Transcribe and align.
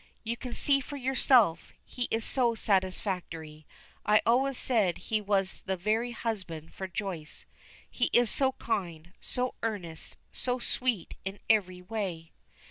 "You 0.23 0.35
can 0.35 0.55
see 0.55 0.79
for 0.79 0.97
yourself. 0.97 1.73
He 1.85 2.07
is 2.09 2.25
so 2.25 2.55
satisfactory. 2.55 3.67
I 4.03 4.23
always 4.25 4.57
said 4.57 4.97
he 4.97 5.21
was 5.21 5.59
the 5.67 5.77
very 5.77 6.09
husband 6.09 6.73
for 6.73 6.87
Joyce. 6.87 7.45
He 7.87 8.05
is 8.11 8.31
so 8.31 8.53
kind, 8.53 9.13
so 9.21 9.53
earnest, 9.61 10.17
so 10.31 10.57
sweet 10.57 11.17
in 11.23 11.37
every 11.51 11.83
way." 11.83 12.31